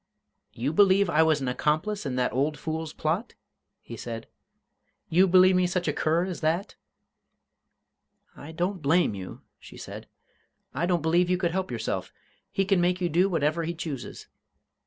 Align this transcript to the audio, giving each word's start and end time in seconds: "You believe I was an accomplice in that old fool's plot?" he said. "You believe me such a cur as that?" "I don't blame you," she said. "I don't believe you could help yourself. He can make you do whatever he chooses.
"You 0.53 0.73
believe 0.73 1.11
I 1.11 1.21
was 1.21 1.41
an 1.41 1.47
accomplice 1.47 2.07
in 2.07 2.15
that 2.15 2.33
old 2.33 2.57
fool's 2.57 2.91
plot?" 2.91 3.35
he 3.83 3.95
said. 3.95 4.25
"You 5.09 5.27
believe 5.27 5.55
me 5.55 5.67
such 5.67 5.87
a 5.87 5.93
cur 5.93 6.25
as 6.25 6.41
that?" 6.41 6.73
"I 8.35 8.51
don't 8.51 8.81
blame 8.81 9.13
you," 9.13 9.41
she 9.59 9.77
said. 9.77 10.07
"I 10.73 10.87
don't 10.87 11.03
believe 11.03 11.29
you 11.29 11.37
could 11.37 11.51
help 11.51 11.69
yourself. 11.69 12.11
He 12.51 12.65
can 12.65 12.81
make 12.81 12.99
you 12.99 13.09
do 13.09 13.29
whatever 13.29 13.63
he 13.63 13.75
chooses. 13.75 14.25